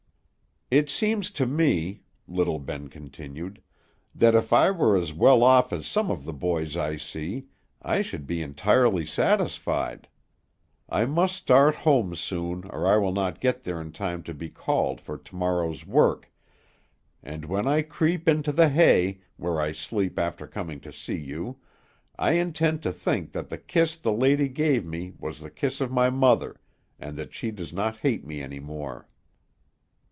[0.73, 3.61] "It seems to me," little Ben continued,
[4.15, 7.47] "that if I were as well off as some of the boys I see,
[7.81, 10.07] I should be entirely satisfied.
[10.87, 14.47] I must start home soon, or I will not get there in time to be
[14.47, 16.31] called for to morrow's work,
[17.21, 21.57] and when I creep into the hay, where I sleep after coming to see you,
[22.17, 25.91] I intend to think that the kiss the lady gave me was the kiss of
[25.91, 26.61] my mother,
[26.97, 29.05] and that she does not hate me any more."